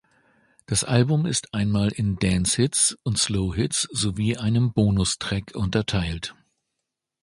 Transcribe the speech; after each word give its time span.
Das 0.65 0.83
Album 0.83 1.27
ist 1.27 1.53
einmal 1.53 1.91
in 1.91 2.15
Dance 2.15 2.59
Hits 2.59 2.97
und 3.03 3.19
Slow 3.19 3.53
Hits 3.55 3.83
sowie 3.91 4.35
einem 4.35 4.73
Bonustrack 4.73 5.53
unterteilt. 5.55 6.33